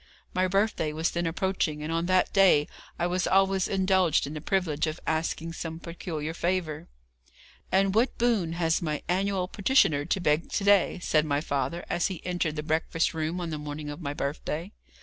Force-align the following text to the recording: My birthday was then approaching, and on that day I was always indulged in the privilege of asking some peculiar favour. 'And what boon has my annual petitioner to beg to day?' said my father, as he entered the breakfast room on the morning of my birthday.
My 0.33 0.47
birthday 0.47 0.93
was 0.93 1.11
then 1.11 1.27
approaching, 1.27 1.83
and 1.83 1.93
on 1.93 2.07
that 2.07 2.33
day 2.33 2.67
I 2.97 3.05
was 3.05 3.27
always 3.27 3.67
indulged 3.67 4.25
in 4.25 4.33
the 4.33 4.41
privilege 4.41 4.87
of 4.87 4.99
asking 5.05 5.53
some 5.53 5.79
peculiar 5.79 6.33
favour. 6.33 6.87
'And 7.71 7.93
what 7.93 8.17
boon 8.17 8.53
has 8.53 8.81
my 8.81 9.03
annual 9.07 9.47
petitioner 9.47 10.05
to 10.05 10.19
beg 10.19 10.49
to 10.53 10.63
day?' 10.63 10.97
said 11.03 11.23
my 11.23 11.39
father, 11.39 11.85
as 11.87 12.07
he 12.07 12.25
entered 12.25 12.55
the 12.55 12.63
breakfast 12.63 13.13
room 13.13 13.39
on 13.39 13.51
the 13.51 13.59
morning 13.59 13.91
of 13.91 14.01
my 14.01 14.15
birthday. 14.15 14.71